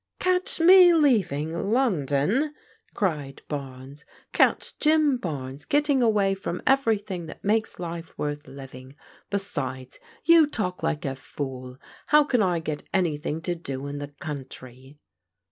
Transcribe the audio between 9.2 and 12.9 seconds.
Besides, you talk like a fooL How can I get